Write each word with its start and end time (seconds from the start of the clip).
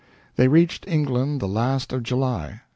They 0.35 0.47
reached 0.47 0.87
England 0.87 1.41
the 1.41 1.47
last 1.47 1.93
of 1.93 2.01
July. 2.01 2.61